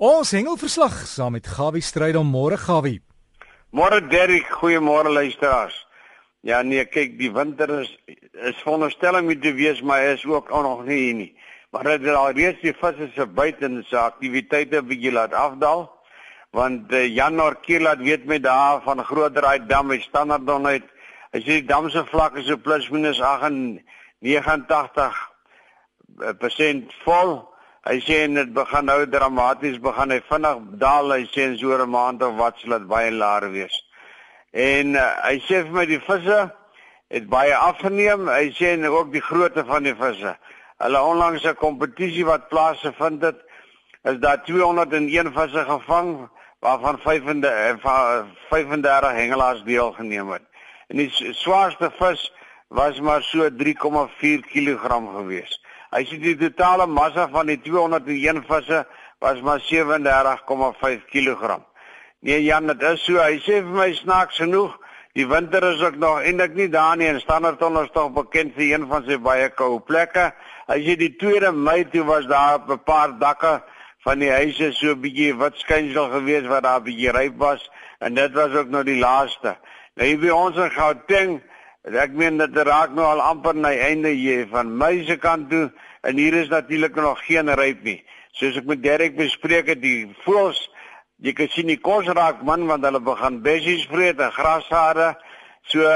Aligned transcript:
Ons 0.00 0.30
hengelverslag 0.32 0.94
saam 1.04 1.34
met 1.36 1.44
Gawie 1.44 1.84
Strydom 1.84 2.24
môre 2.32 2.56
Gawie. 2.56 3.02
Môre 3.76 4.00
Derrick, 4.00 4.46
goeiemôre 4.48 5.12
luisteraars. 5.12 5.74
Ja 6.40 6.62
nee, 6.64 6.86
kyk, 6.88 7.18
die 7.18 7.28
winter 7.28 7.68
is 7.82 7.90
is 8.32 8.56
veronderstel 8.64 9.18
om 9.18 9.28
te 9.28 9.52
wees, 9.52 9.82
maar 9.84 10.00
is 10.14 10.24
ook 10.24 10.48
nog 10.48 10.86
nie 10.86 10.96
hier 10.96 11.14
nie. 11.14 11.36
Maar 11.70 11.84
dit 11.84 12.08
is 12.08 12.16
al 12.16 12.32
reeds 12.32 12.62
die 12.62 12.72
visse 12.72 13.10
se 13.12 13.26
buite 13.26 13.64
en 13.68 13.84
se 13.90 13.98
aktiwiteite 13.98 14.80
bietjie 14.82 15.12
laat 15.12 15.36
afdaal. 15.36 15.92
Want 16.56 16.92
uh, 16.96 17.04
Jan 17.04 17.36
Norkie 17.36 17.80
laat 17.80 18.00
weet 18.00 18.24
my 18.24 18.40
daar 18.40 18.80
van 18.88 19.04
Grootdraai 19.04 19.66
dam 19.66 19.92
hy 19.92 20.00
standaard 20.00 20.48
dan 20.48 20.64
uit. 20.66 20.88
As 21.36 21.44
jy 21.44 21.60
die 21.60 21.68
dam 21.68 21.90
se 21.92 22.06
vlak 22.08 22.40
is 22.40 22.48
so 22.48 22.56
plus 22.56 22.88
minus 22.88 23.20
89 23.20 25.12
% 26.40 27.04
vol 27.04 27.49
Hy 27.88 27.96
sê 28.04 28.16
dit 28.28 28.50
begin 28.52 28.84
nou 28.84 29.06
dramaties 29.08 29.78
begin 29.80 30.10
hy 30.12 30.18
vinnig 30.28 30.64
daal 30.82 31.14
hy 31.14 31.22
sê 31.32 31.46
so 31.56 31.72
'n 31.72 31.88
maand 31.88 32.22
of 32.22 32.34
wat 32.36 32.58
sal 32.60 32.76
dit 32.76 32.88
baie 32.88 33.10
laer 33.10 33.46
wees. 33.52 33.76
En 34.52 34.96
uh, 35.00 35.06
hy 35.24 35.38
sê 35.46 35.62
vir 35.64 35.72
my 35.72 35.84
die 35.88 36.00
visse 36.04 36.40
het 37.08 37.28
baie 37.32 37.54
afgeneem. 37.56 38.28
Hy 38.28 38.50
sê 38.52 38.74
en 38.74 38.84
ook 38.84 39.12
die 39.12 39.24
grootte 39.24 39.64
van 39.64 39.88
die 39.88 39.94
visse. 39.96 40.34
Hulle 40.84 41.00
onlangs 41.00 41.44
'n 41.44 41.56
kompetisie 41.56 42.26
wat 42.28 42.48
plaasgevind 42.52 43.22
het, 43.22 43.40
is 44.04 44.20
daar 44.20 44.44
201 44.44 45.32
visse 45.32 45.64
gevang 45.64 46.28
waarvan 46.60 46.98
35 46.98 47.80
35 48.50 49.12
hengelaars 49.12 49.64
deelgeneem 49.64 50.28
het. 50.36 50.44
En 50.88 50.96
die 50.96 51.10
swaarste 51.32 51.90
vis 51.96 52.28
was 52.68 53.00
maar 53.00 53.22
so 53.22 53.48
3,4 53.48 54.44
kg 54.52 54.84
geweest. 55.16 55.60
Hy 55.90 56.04
sê 56.06 56.20
die 56.22 56.36
totale 56.38 56.86
massa 56.86 57.26
van 57.28 57.48
die 57.50 57.58
201 57.58 58.44
visse 58.46 58.84
was 59.20 59.40
maar 59.42 59.60
37,5 59.60 61.08
kg. 61.10 61.58
Nee 62.20 62.44
Jan, 62.44 62.66
dit 62.66 62.82
is 62.82 63.02
so. 63.04 63.18
Hy 63.18 63.40
sê 63.42 63.58
vir 63.64 63.74
my 63.74 63.88
snaaks 63.98 64.38
genoeg, 64.38 64.76
die 65.18 65.26
winter 65.26 65.64
is 65.72 65.82
ook 65.82 65.96
nog 65.98 66.20
eintlik 66.22 66.54
nie 66.54 66.68
daar 66.70 66.96
nie 66.96 67.08
en 67.10 67.20
Standerton 67.20 67.80
is 67.82 67.90
tog 67.94 68.12
bekend 68.14 68.54
vir 68.54 68.68
een 68.68 68.86
van 68.88 69.02
sy 69.08 69.18
baie 69.18 69.48
koue 69.50 69.80
plekke. 69.82 70.30
Hy 70.70 70.78
sê 70.84 70.96
die 71.00 71.10
2de 71.18 71.50
Mei 71.56 71.82
toe 71.90 72.04
was 72.06 72.30
daar 72.30 72.60
op 72.60 72.70
'n 72.70 72.84
paar 72.84 73.18
dakke 73.18 73.62
van 74.06 74.18
die 74.18 74.30
huise 74.30 74.72
so 74.72 74.94
'n 74.94 75.00
bietjie 75.00 75.34
wat 75.34 75.58
skynsel 75.58 76.10
geweest 76.10 76.46
wat 76.46 76.62
daar 76.62 76.80
'n 76.80 76.84
bietjie 76.84 77.10
ryp 77.10 77.36
was 77.38 77.70
en 77.98 78.14
dit 78.14 78.32
was 78.32 78.52
ook 78.54 78.68
nou 78.68 78.84
die 78.84 79.00
laaste. 79.00 79.56
Nou 79.94 80.08
hier 80.08 80.18
by 80.18 80.30
ons 80.30 80.56
in 80.56 80.70
Gauteng 80.70 81.42
Ek 81.88 82.12
meen 82.12 82.36
dit 82.36 82.56
raak 82.68 82.92
nou 82.92 83.06
al 83.08 83.22
amper 83.24 83.54
na 83.56 83.70
einde 83.72 84.10
hier 84.12 84.44
van 84.50 84.68
my 84.76 84.98
se 85.08 85.16
kant 85.16 85.48
toe 85.48 85.70
en 86.04 86.18
hier 86.20 86.34
is 86.36 86.50
natuurlik 86.52 86.94
nog 86.94 87.22
geen 87.24 87.48
ryp 87.56 87.80
nie. 87.82 88.02
Soos 88.36 88.58
ek 88.60 88.68
met 88.68 88.82
Derek 88.84 89.16
bespreek 89.16 89.72
het, 89.72 89.80
die 89.80 90.12
voels 90.26 90.60
jy 91.24 91.32
kan 91.36 91.48
sien 91.52 91.72
die 91.72 91.80
kos 91.80 92.08
raak 92.12 92.44
man 92.44 92.66
want 92.68 92.84
hulle 92.84 93.00
begin 93.00 93.40
bessies 93.40 93.86
vreet 93.88 94.20
en 94.20 94.32
grashare. 94.32 95.14
So 95.72 95.88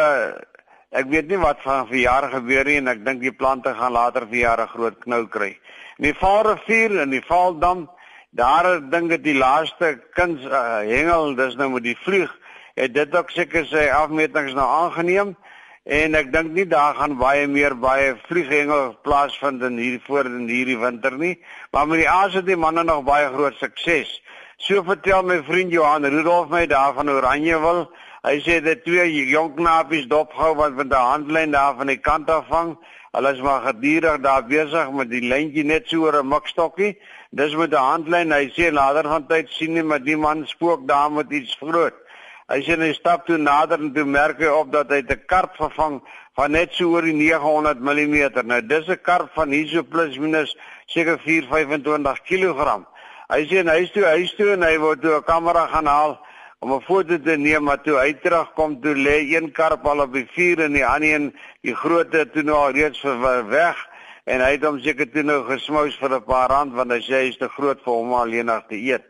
ek 0.95 1.13
weet 1.13 1.29
nie 1.29 1.41
wat 1.43 1.61
van 1.65 1.85
verjaar 1.93 2.31
gebeur 2.33 2.65
nie 2.65 2.81
en 2.81 2.89
ek 2.89 3.05
dink 3.05 3.21
die 3.21 3.37
plante 3.37 3.77
gaan 3.77 3.93
later 3.93 4.25
vir 4.31 4.41
jare 4.41 4.67
groot 4.73 4.97
knou 5.05 5.27
kry. 5.29 5.53
In 6.01 6.09
die 6.09 6.17
Vaalrivier 6.17 7.03
en 7.05 7.13
die 7.13 7.25
Vaaldam, 7.29 7.91
daar 8.33 8.81
dink 8.81 9.13
ek 9.13 9.25
die 9.25 9.37
laaste 9.37 9.99
kuns 10.17 10.41
uh, 10.49 10.81
hengel, 10.89 11.37
dis 11.37 11.61
nou 11.61 11.75
met 11.77 11.85
die 11.85 11.99
vlieg, 12.07 12.33
het 12.75 12.97
dit 12.97 13.17
ook 13.17 13.31
seker 13.31 13.69
sy 13.69 13.91
afmetings 13.93 14.57
nou 14.57 14.65
aangeneem 14.65 15.37
en 15.85 16.17
ek 16.17 16.31
dink 16.33 16.55
nie 16.57 16.65
daar 16.65 16.95
gaan 16.97 17.19
baie 17.21 17.47
meer 17.47 17.75
baie 17.77 18.15
vlieghengel 18.25 18.95
plaasvind 19.05 19.63
in 19.63 19.77
hierdie 19.77 20.01
voor 20.07 20.25
in 20.25 20.49
hierdie 20.49 20.79
winter 20.81 21.13
nie. 21.19 21.37
Maar 21.73 21.87
met 21.89 22.01
die 22.01 22.09
aas 22.09 22.35
het 22.35 22.47
die 22.47 22.57
manne 22.57 22.85
nog 22.85 23.05
baie 23.05 23.29
groot 23.29 23.57
sukses. 23.61 24.23
So 24.57 24.83
vertel 24.83 25.23
my 25.23 25.43
vriend 25.45 25.73
Johan 25.73 26.09
Rudolf 26.09 26.49
my 26.49 26.65
daar 26.67 26.95
van 26.97 27.11
Oranjewil 27.13 27.85
hy 28.25 28.39
sê 28.41 28.63
dit 28.65 28.81
twee 28.87 29.27
jong 29.29 29.53
knapies 29.59 30.07
dopgehou 30.09 30.55
wat 30.57 30.73
met 30.73 30.89
'n 30.89 31.09
handlyn 31.13 31.51
daar 31.53 31.75
van 31.77 31.87
die 31.87 32.01
kant 32.01 32.31
af 32.31 32.47
vang. 32.49 32.79
Hulle 33.13 33.33
is 33.33 33.41
maar 33.41 33.61
gedurig 33.61 34.21
daar 34.21 34.47
besig 34.47 34.91
met 34.91 35.11
die 35.11 35.21
lyntjie 35.21 35.65
net 35.65 35.89
so 35.89 36.07
oor 36.07 36.17
'n 36.23 36.29
mikstokkie. 36.29 36.97
Dis 37.31 37.55
met 37.55 37.73
'n 37.73 37.77
handlyn. 37.93 38.33
Hy 38.33 38.49
sê 38.57 38.73
later 38.73 39.03
van 39.03 39.27
tyd 39.27 39.49
sien 39.51 39.77
hy 39.77 39.83
maar 39.83 40.03
die 40.03 40.17
man 40.17 40.47
spook 40.47 40.89
daar 40.89 41.13
met 41.13 41.31
iets 41.31 41.57
groot 41.61 42.04
Hy 42.53 42.61
sê 42.61 42.77
hy 42.77 42.93
stap 42.93 43.25
toe 43.27 43.39
nader 43.41 43.81
en 43.81 43.93
toe 43.95 44.05
merk 44.05 44.43
hy 44.43 44.51
op 44.53 44.73
dat 44.73 44.91
hy 44.93 45.01
'n 45.01 45.25
karp 45.27 45.57
vervang 45.57 46.03
van 46.37 46.53
net 46.53 46.75
so 46.77 46.93
oor 46.93 47.03
die 47.03 47.17
900 47.17 47.81
mm. 47.81 48.45
Nou 48.45 48.61
dis 48.61 48.89
'n 48.89 49.01
karp 49.03 49.31
van 49.35 49.49
hier 49.49 49.69
so 49.69 49.83
plus 49.83 50.19
minus 50.19 50.57
seker 50.87 51.19
425 51.19 52.21
kg. 52.29 52.85
Hy 53.33 53.41
sê 53.49 53.65
hy 53.65 53.87
toe 53.95 54.05
hy 54.05 54.29
toe 54.37 54.53
en 54.53 54.63
hy 54.63 54.77
wou 54.79 54.95
toe 54.97 55.17
'n 55.17 55.25
kamera 55.25 55.67
gaan 55.73 55.87
haal 55.87 56.21
om 56.61 56.73
'n 56.73 56.83
foto 56.83 57.17
te 57.19 57.37
neem 57.37 57.65
maar 57.65 57.81
toe 57.81 57.97
hy 57.97 58.13
terugkom 58.13 58.81
toe 58.81 58.95
lê 58.95 59.17
een 59.33 59.53
karp 59.53 59.87
al 59.87 60.01
op 60.01 60.13
die 60.13 60.29
vuur 60.35 60.65
en 60.65 60.73
die 60.73 60.87
ander 60.87 61.15
een 61.15 61.35
die 61.63 61.75
grootte 61.75 62.31
toe 62.31 62.43
nou 62.43 62.57
al 62.57 62.73
reeds 62.73 63.03
weg 63.49 63.77
en 64.25 64.41
hy 64.41 64.51
het 64.53 64.65
hom 64.65 64.79
seker 64.81 65.11
toe 65.13 65.23
nou 65.23 65.45
gesmous 65.49 65.97
vir 65.97 66.13
'n 66.13 66.25
paar 66.25 66.49
rand 66.51 66.73
want 66.73 66.91
hy 66.93 67.01
sê 67.01 67.15
hy 67.23 67.29
is 67.29 67.39
te 67.39 67.49
groot 67.49 67.81
vir 67.85 67.93
hom 67.93 68.13
alleenig 68.13 68.63
te 68.69 68.77
eet. 68.77 69.05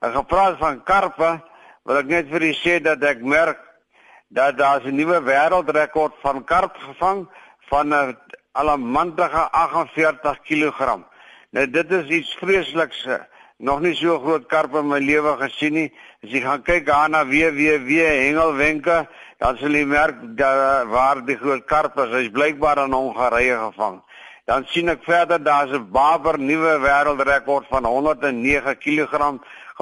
En 0.00 0.12
gepraat 0.12 0.58
van 0.58 0.82
karpe 0.82 1.40
wil 1.84 1.98
ek 1.98 2.06
net 2.06 2.28
vir 2.30 2.42
u 2.46 2.52
sê 2.54 2.78
dat 2.82 3.02
ek 3.02 3.22
merk 3.22 3.58
dat 4.30 4.56
daar 4.58 4.80
'n 4.84 4.96
nuwe 4.96 5.18
wêreldrekord 5.20 6.14
van 6.22 6.44
karp 6.44 6.76
gevang 6.76 7.28
van 7.70 7.94
'n 7.94 8.16
alamantige 8.52 9.50
48 9.50 10.40
kg. 10.42 11.02
Nou 11.50 11.70
dit 11.70 11.90
is 11.90 12.08
iets 12.08 12.34
vreesliks. 12.40 13.08
Nog 13.56 13.80
nie 13.80 13.94
so 13.94 14.18
groot 14.18 14.46
karp 14.46 14.74
in 14.74 14.88
my 14.88 14.98
lewe 14.98 15.36
gesien 15.38 15.72
nie. 15.72 15.92
As 16.22 16.30
jy 16.30 16.40
gaan 16.40 16.62
kyk 16.62 16.86
daar 16.86 17.08
na 17.08 17.24
www 17.26 17.90
hengelwenke, 18.06 19.06
dan 19.38 19.56
sal 19.56 19.70
jy 19.70 19.84
merk 19.84 20.16
dat 20.36 20.86
waar 20.86 21.24
die 21.24 21.36
groot 21.36 21.64
karp 21.64 21.98
is, 21.98 22.10
hy's 22.10 22.30
blykbaar 22.30 22.84
in 22.84 22.92
Hongarye 22.92 23.56
gevang. 23.56 24.02
Dan 24.46 24.64
sien 24.66 24.88
ek 24.88 25.04
verder 25.04 25.42
daar's 25.42 25.70
'n 25.70 25.90
baber 25.90 26.38
nuwe 26.38 26.78
wêreldrekord 26.78 27.66
van 27.68 27.84
109 27.84 28.78
kg 28.78 29.38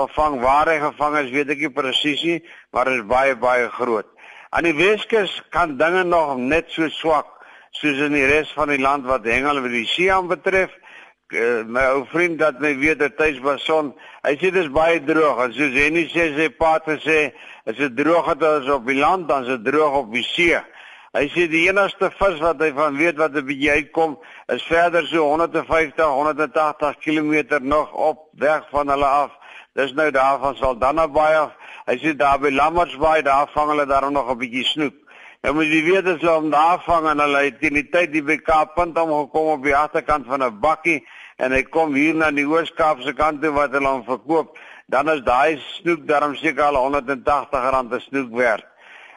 gevang. 0.06 0.40
Waar 0.40 0.68
hy 0.72 0.78
gevang 0.82 1.18
is, 1.24 1.30
weet 1.34 1.52
ek 1.54 1.64
nie 1.64 1.72
presies 1.74 2.22
nie, 2.26 2.40
maar 2.72 2.90
is 2.92 3.04
baie 3.08 3.36
baie 3.36 3.68
groot. 3.76 4.08
Aan 4.50 4.66
die 4.66 4.74
Weskus 4.74 5.36
kan 5.54 5.76
dinge 5.78 6.02
nog 6.04 6.36
net 6.38 6.72
so 6.74 6.88
swak 6.90 7.28
soos 7.78 8.00
in 8.02 8.16
die 8.16 8.26
res 8.26 8.50
van 8.56 8.72
die 8.72 8.80
land 8.82 9.06
wat 9.06 9.28
hengel 9.28 9.60
met 9.62 9.74
die 9.76 9.86
Siam 9.86 10.30
betref. 10.30 10.72
Uh, 11.30 11.62
my 11.62 11.84
ou 11.92 12.00
vriend 12.10 12.40
dat 12.40 12.58
my 12.58 12.72
weet 12.80 12.98
dat 12.98 13.14
tuis 13.14 13.38
Bason, 13.38 13.92
hy 14.24 14.32
sê 14.34 14.48
dit 14.50 14.64
is 14.64 14.72
baie 14.74 14.98
droog 15.06 15.44
en 15.44 15.52
soos 15.54 15.76
hy 15.78 15.86
nie 15.94 16.08
sê 16.10 16.32
sy 16.34 16.48
pa 16.50 16.72
het 16.80 16.88
gesê, 16.90 17.20
as 17.70 17.78
dit 17.78 17.94
droog 17.94 18.32
het 18.32 18.42
as 18.48 18.66
op 18.74 18.88
die 18.90 18.98
land 18.98 19.28
dan 19.30 19.46
is 19.46 19.52
dit 19.54 19.68
droog 19.70 20.00
op 20.02 20.10
die 20.10 20.26
see. 20.26 20.58
Hy 21.14 21.24
sê 21.30 21.46
die 21.50 21.64
enigste 21.68 22.10
vis 22.18 22.42
wat 22.42 22.60
hy 22.62 22.72
van 22.74 22.98
weet 22.98 23.16
wat 23.18 23.34
'n 23.38 23.46
bietjie 23.46 23.70
uitkom 23.70 24.18
is 24.50 24.66
verder 24.66 25.06
so 25.06 25.30
150 25.30 26.02
180 26.02 26.98
km 26.98 27.62
nog 27.62 27.94
op 27.94 28.28
weg 28.34 28.66
van 28.70 28.90
hulle 28.90 29.06
af 29.06 29.30
Dis 29.78 29.92
nou 29.94 30.10
daar 30.10 30.38
van 30.38 30.56
Saldanha 30.56 31.06
Bay 31.08 31.34
af. 31.38 31.52
Hy 31.86 31.94
sê 32.02 32.14
daar 32.18 32.40
by 32.42 32.50
Lammertsbaai, 32.50 33.22
daar 33.22 33.46
vang 33.54 33.68
hulle 33.70 33.86
daar 33.86 34.10
nog 34.10 34.30
'n 34.30 34.38
bietjie 34.38 34.64
snoek. 34.64 34.94
Nou 35.42 35.54
moet 35.54 35.70
jy 35.70 35.82
weet 35.84 36.06
as 36.06 36.20
hulle 36.20 36.36
om 36.36 36.50
daar 36.50 36.82
vang 36.84 37.06
en 37.08 37.18
hulle 37.18 37.44
het 37.44 37.60
teen 37.60 37.74
die 37.74 37.88
tyd 37.88 38.12
die 38.12 38.22
BK 38.22 38.74
punt 38.74 38.98
om 38.98 39.10
gekom 39.10 39.46
op 39.46 39.62
die 39.62 39.76
agterkant 39.76 40.26
van 40.26 40.42
'n 40.42 40.60
bakkie 40.60 41.06
en 41.36 41.52
hy 41.52 41.62
kom 41.62 41.94
hier 41.94 42.14
na 42.14 42.30
die 42.30 42.46
Oos-Kaapse 42.46 43.12
kant 43.12 43.42
toe 43.42 43.52
wat 43.52 43.72
hulle 43.72 43.88
hom 43.88 44.04
verkoop, 44.04 44.58
dan 44.86 45.08
is 45.10 45.22
daai 45.22 45.58
snoek 45.58 46.06
daarom 46.06 46.34
seker 46.34 46.64
al 46.64 46.76
R180 46.76 47.92
'n 47.92 48.00
snoek 48.00 48.34
werd. 48.34 48.64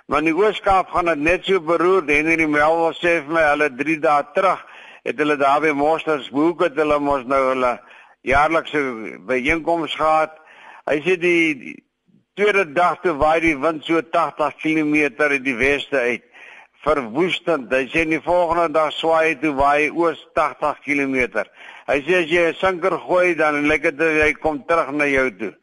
Maar 0.06 0.20
in 0.20 0.26
die 0.26 0.36
Oos-Kaap 0.36 0.90
gaan 0.90 1.06
dit 1.06 1.18
net 1.18 1.46
so 1.46 1.60
beroer. 1.60 2.04
Henry 2.08 2.46
Melville 2.46 2.94
sê 2.94 3.26
vir 3.26 3.34
my 3.34 3.42
hulle 3.42 3.70
3 3.76 4.00
dae 4.00 4.24
terug 4.34 4.66
het 5.04 5.18
hulle 5.18 5.38
daar 5.38 5.62
by 5.62 5.72
Mosters 5.72 6.30
Boek 6.30 6.62
het 6.64 6.76
hulle 6.76 7.00
mos 7.00 7.26
nou 7.26 7.42
hulle 7.50 7.80
jaarlikse 8.22 8.80
byeenkoms 9.28 9.96
gehad 9.96 10.43
Hy 10.90 11.00
sê 11.00 11.16
die, 11.16 11.56
die 11.56 11.76
tweede 12.36 12.66
dag 12.76 13.00
toe 13.04 13.14
waai 13.16 13.40
die 13.40 13.56
wind 13.56 13.86
so 13.88 14.02
80 14.02 14.58
km 14.60 14.96
in 15.32 15.44
die 15.46 15.56
weste 15.56 16.00
uit. 16.00 16.26
Verwoestend. 16.84 17.72
Hy 17.72 17.86
sê 17.88 18.04
die 18.10 18.20
volgende 18.20 18.68
dag 18.76 18.92
swaai 18.92 19.38
toe 19.40 19.54
waai 19.56 19.88
oos 19.90 20.20
80 20.36 20.82
km. 20.84 21.46
Hy 21.88 22.00
sê 22.04 22.18
as 22.24 22.28
jy 22.32 22.44
'n 22.50 22.60
sinker 22.60 22.98
gooi 23.00 23.36
dan 23.36 23.68
lyk 23.68 23.84
dit 23.96 24.24
hy 24.24 24.34
kom 24.34 24.60
terug 24.68 24.92
na 24.92 25.08
jou 25.08 25.30
toe. 25.32 25.54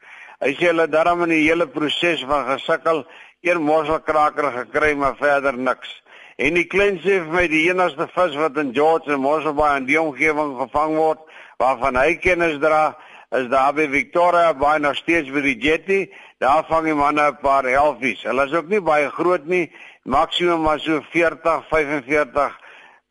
Hy 0.41 0.55
sê 0.57 0.71
hulle 0.71 0.87
daarom 0.87 1.21
in 1.23 1.35
die 1.35 1.45
hele 1.45 1.67
proses 1.67 2.25
van 2.25 2.47
gesukkel 2.57 3.05
een 3.45 3.61
mosselkraker 3.61 4.51
gekry 4.51 4.95
maar 4.95 5.15
verder 5.15 5.53
niks. 5.53 6.01
En 6.37 6.55
die 6.57 6.65
klein 6.65 6.97
sê 7.03 7.19
vir 7.21 7.29
my 7.29 7.47
die 7.47 7.69
enigste 7.69 8.07
vis 8.09 8.35
wat 8.39 8.57
in 8.57 8.73
George 8.73 9.11
en 9.13 9.21
Mosselbaai 9.21 9.77
in 9.77 9.85
die 9.85 9.99
omgewing 10.01 10.55
gevang 10.57 10.95
word 10.97 11.19
waarvan 11.61 11.95
hy 11.95 12.15
kennis 12.17 12.57
dra 12.57 12.95
is 13.31 13.47
daar 13.47 13.73
by 13.73 13.87
Victoria 13.87 14.51
baie 14.53 14.79
nog 14.79 14.97
steeds 14.99 15.29
by 15.31 15.41
die 15.45 15.55
jetty. 15.55 16.01
Daar 16.43 16.65
vang 16.67 16.89
die 16.89 16.95
manne 16.95 17.29
'n 17.29 17.37
paar 17.41 17.65
elfies. 17.65 18.23
Hulle 18.23 18.45
is 18.45 18.53
ook 18.53 18.67
nie 18.67 18.81
baie 18.81 19.09
groot 19.09 19.45
nie, 19.45 19.71
maksimum 20.03 20.61
maar 20.61 20.79
so 20.79 21.01
40, 21.11 21.63
45 21.69 22.59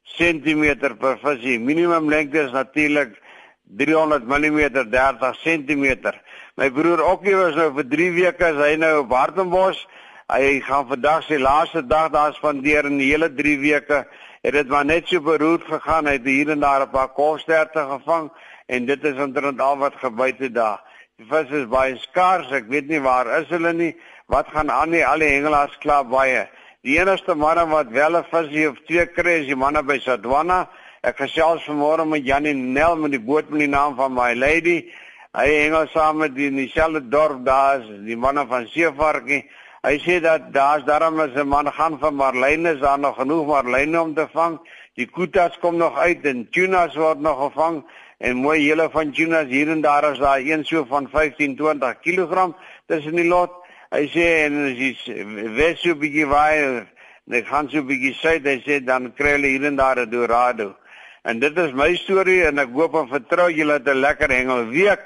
cm 0.05 0.97
per 0.99 1.19
visie. 1.23 1.59
Minimum 1.59 2.09
lengte 2.09 2.43
is 2.43 2.53
natuurlik 2.53 3.17
300 3.65 4.27
mm, 4.27 4.91
30 4.91 5.37
cm. 5.43 6.13
My 6.57 6.71
broer 6.71 7.01
Okkie 7.05 7.37
was 7.37 7.55
nou 7.55 7.73
vir 7.75 7.89
3 7.89 8.11
weke 8.13 8.45
as 8.45 8.57
hy 8.57 8.77
nou 8.77 8.99
op 9.01 9.13
Hartenbos. 9.13 9.87
Hy 10.29 10.61
gaan 10.61 10.87
vandag 10.87 11.25
sy 11.25 11.39
laaste 11.39 11.87
dag 11.87 12.11
daar 12.11 12.35
spandeer 12.35 12.85
in 12.85 12.99
die 12.99 13.11
hele 13.11 13.33
3 13.35 13.59
weke. 13.59 14.07
Het 14.43 14.53
dit 14.53 14.69
maar 14.69 14.85
net 14.85 15.09
so 15.09 15.21
beroerd 15.21 15.65
gegaan. 15.65 16.07
Hy 16.07 16.13
het 16.13 16.27
hier 16.27 16.51
en 16.51 16.61
daar 16.61 16.83
'n 16.83 16.91
paar 16.91 17.09
kolsterte 17.09 17.81
gevang 17.89 18.31
en 18.71 18.87
dit 18.87 19.05
is 19.05 19.19
omtrent 19.19 19.61
al 19.61 19.79
wat 19.83 19.99
gebyt 19.99 20.39
het 20.45 20.55
daar. 20.55 20.81
Die 21.19 21.27
vis 21.29 21.51
is 21.59 21.67
baie 21.69 21.97
skaars. 22.01 22.53
Ek 22.55 22.71
weet 22.73 22.89
nie 22.89 23.03
waar 23.05 23.29
is 23.41 23.51
hulle 23.53 23.73
nie. 23.77 23.91
Wat 24.31 24.49
gaan 24.55 24.71
aan 24.71 24.95
nie 24.95 25.03
al 25.05 25.21
die 25.21 25.33
hengelaars 25.35 25.77
klaar 25.83 26.07
baie. 26.09 26.47
Die 26.87 26.97
enigste 26.97 27.35
manne 27.37 27.67
wat 27.69 27.91
wel 27.93 28.17
'n 28.17 28.25
visie 28.31 28.69
of 28.71 28.79
twee 28.87 29.07
kry 29.07 29.41
is 29.43 29.47
die 29.47 29.59
manne 29.65 29.83
by 29.83 29.99
Sadwana. 29.99 30.69
Ek 31.03 31.17
gesels 31.17 31.67
vanmôre 31.69 32.07
met 32.07 32.25
Janie 32.25 32.55
Nel 32.55 32.97
met 32.97 33.11
die 33.11 33.21
boot 33.21 33.51
met 33.51 33.61
die 33.61 33.69
naam 33.69 33.97
van 33.97 34.15
my 34.15 34.35
lady. 34.35 34.93
Hy 35.35 35.47
hengel 35.47 35.87
saam 35.89 36.17
met 36.19 36.35
die 36.35 36.47
in 36.47 36.57
dieselfde 36.57 37.09
dorp 37.09 37.45
daar 37.45 37.81
is 37.81 37.87
die 38.07 38.17
manne 38.17 38.47
van 38.47 38.67
Seevarkie. 38.67 39.45
Hy 39.83 39.99
sê 39.99 40.21
dat 40.21 40.53
daar's 40.53 40.85
daarom 40.85 41.21
as 41.21 41.35
'n 41.35 41.49
man 41.49 41.73
gaan 41.73 41.99
van 41.99 42.15
marline 42.15 42.73
is 42.73 42.81
daar 42.81 42.99
nog 42.99 43.17
genoeg 43.17 43.47
marline 43.47 44.01
om 44.01 44.15
te 44.15 44.29
vang. 44.33 44.59
Die 44.95 45.07
kutas 45.07 45.59
kom 45.59 45.77
nog 45.77 45.99
uit 45.99 46.25
en 46.25 46.49
tunas 46.51 46.95
word 46.97 47.21
nog 47.21 47.39
gevang 47.45 47.85
en 48.21 48.37
mooi 48.37 48.59
hele 48.61 48.89
van 48.93 49.13
tunas 49.17 49.49
hier 49.49 49.71
en 49.73 49.81
daar 49.81 50.05
is 50.13 50.19
daar 50.19 50.41
een 50.45 50.65
so 50.65 50.85
van 50.85 51.09
15 51.09 51.57
20 51.57 52.01
kg 52.05 52.53
tussen 52.87 53.17
die 53.17 53.25
lot. 53.25 53.55
Hy 53.91 54.05
sê 54.13 54.27
en 54.45 54.59
as 54.69 54.77
jy 54.79 55.25
wes 55.57 55.81
so 55.81 55.97
bietjie 55.99 56.27
waai, 56.29 56.85
net 57.33 57.49
gaan 57.49 57.71
so 57.73 57.83
bietjie 57.83 58.13
sê, 58.21 58.37
hy 58.45 58.59
sê 58.67 58.77
dan 58.85 59.09
kry 59.17 59.39
hulle 59.39 59.55
hier 59.55 59.65
en 59.65 59.79
daar 59.81 59.99
'n 60.05 60.11
dorado. 60.11 60.75
En 61.23 61.41
dit 61.41 61.59
is 61.59 61.73
my 61.73 61.95
storie 61.97 62.45
en 62.45 62.59
ek 62.59 62.77
hoop 62.77 62.95
en 62.95 63.09
vertrou 63.09 63.49
julle 63.51 63.73
het 63.79 63.89
'n 63.89 64.05
lekker 64.05 64.31
hengel 64.31 64.69
week. 64.69 65.01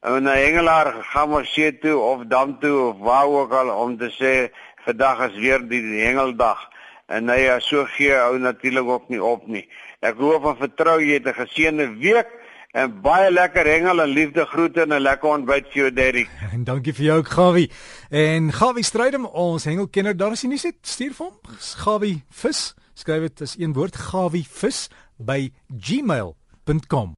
En 0.00 0.24
'n 0.24 0.26
hengelaar 0.26 0.92
gaan 1.12 1.30
maar 1.30 1.46
see 1.46 1.78
toe 1.78 1.98
of 1.98 2.24
dam 2.24 2.58
toe 2.58 2.88
of 2.88 2.98
waar 2.98 3.26
ook 3.26 3.52
al 3.52 3.68
om 3.84 3.98
te 3.98 4.10
sê 4.10 4.52
vandag 4.84 5.30
is 5.30 5.38
weer 5.38 5.68
die 5.68 6.04
hengeldag. 6.04 6.68
En 7.06 7.28
hy 7.28 7.60
so 7.60 7.84
gee 7.84 8.16
ou 8.16 8.38
natuurlik 8.38 8.88
ook 8.88 9.08
nie 9.08 9.22
op 9.22 9.46
nie. 9.46 9.68
Ek 10.00 10.16
hoop 10.16 10.44
en 10.44 10.56
vertrou 10.56 11.00
jy 11.00 11.12
het 11.12 11.26
'n 11.26 11.34
geseënde 11.34 11.98
week. 11.98 12.45
En 12.76 12.92
baie 13.00 13.30
lekker 13.32 13.64
hengel 13.64 14.02
en 14.02 14.10
liefde 14.12 14.44
groete 14.44 14.82
en 14.82 14.92
'n 14.92 15.00
lekker 15.00 15.28
ontbyt 15.28 15.66
vir 15.72 15.82
jou 15.82 15.92
Derrick. 15.92 16.28
En 16.54 16.64
dankie 16.64 16.92
vir 16.92 17.04
jou 17.04 17.18
ook 17.18 17.28
Gawie. 17.28 17.70
En 18.10 18.52
Gawie 18.52 18.84
Strydom, 18.84 19.24
ons 19.26 19.64
hengelkenner, 19.64 20.16
daar 20.16 20.32
is 20.32 20.42
nie 20.42 20.60
net 20.62 20.76
stuur 20.82 21.14
vir 21.14 21.26
hom 21.26 21.56
Gawie 21.56 22.22
vis. 22.28 22.74
Skryf 22.94 23.20
dit 23.20 23.40
as 23.40 23.56
een 23.58 23.72
woord 23.72 23.96
Gawie 23.96 24.44
vis 24.44 24.88
by 25.16 25.52
gmail.com. 25.68 27.16